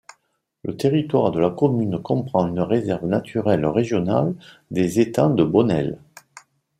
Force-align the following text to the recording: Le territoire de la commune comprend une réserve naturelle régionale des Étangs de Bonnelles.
Le 0.63 0.75
territoire 0.75 1.29
de 1.29 1.39
la 1.39 1.51
commune 1.51 2.01
comprend 2.01 2.47
une 2.47 2.61
réserve 2.61 3.05
naturelle 3.05 3.67
régionale 3.67 4.33
des 4.71 4.99
Étangs 4.99 5.29
de 5.29 5.43
Bonnelles. 5.43 5.99